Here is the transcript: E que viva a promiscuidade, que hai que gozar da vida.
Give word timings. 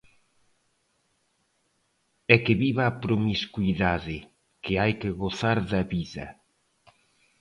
E 2.33 2.35
que 2.43 2.53
viva 2.63 2.83
a 2.85 2.97
promiscuidade, 3.03 4.17
que 4.63 4.73
hai 4.81 4.93
que 5.01 5.09
gozar 5.21 5.57
da 5.71 5.81
vida. 5.93 6.25